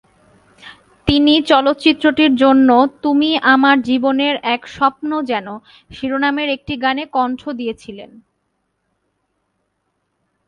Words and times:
তিনি 1.07 1.33
চলচ্চিত্রটির 1.41 2.33
জন্য 2.35 2.69
"তুমি 3.03 3.29
আমার 3.53 3.75
জীবনের 3.81 4.35
এক 4.55 4.61
স্বপ্ন 4.67 5.09
যেন" 5.21 5.47
শিরোনামের 5.89 6.49
একটি 6.49 6.73
গানে 6.77 7.03
কণ্ঠ 7.15 7.41
দিয়েছিলেন। 7.59 8.11